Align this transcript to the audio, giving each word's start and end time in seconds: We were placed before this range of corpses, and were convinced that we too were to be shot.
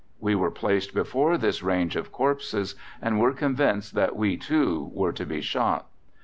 We 0.19 0.33
were 0.33 0.49
placed 0.49 0.95
before 0.95 1.37
this 1.37 1.61
range 1.61 1.95
of 1.95 2.11
corpses, 2.11 2.73
and 3.03 3.19
were 3.19 3.33
convinced 3.33 3.93
that 3.93 4.15
we 4.15 4.35
too 4.35 4.89
were 4.95 5.13
to 5.13 5.27
be 5.27 5.41
shot. 5.41 5.89